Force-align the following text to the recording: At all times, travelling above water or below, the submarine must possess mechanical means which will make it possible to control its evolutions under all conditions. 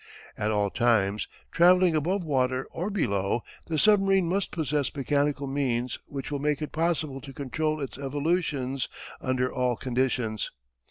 At 0.35 0.49
all 0.49 0.71
times, 0.71 1.27
travelling 1.51 1.93
above 1.93 2.23
water 2.23 2.65
or 2.71 2.89
below, 2.89 3.43
the 3.67 3.77
submarine 3.77 4.27
must 4.27 4.49
possess 4.49 4.91
mechanical 4.95 5.45
means 5.45 5.99
which 6.07 6.31
will 6.31 6.39
make 6.39 6.59
it 6.59 6.71
possible 6.71 7.21
to 7.21 7.31
control 7.31 7.79
its 7.79 7.99
evolutions 7.99 8.89
under 9.21 9.53
all 9.53 9.75
conditions. 9.75 10.49